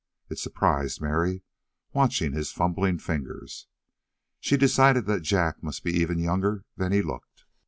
[0.29, 1.43] It surprised Mary,
[1.93, 3.67] watching his fumbling fingers.
[4.39, 7.45] She decided that Jack must be even younger than he looked.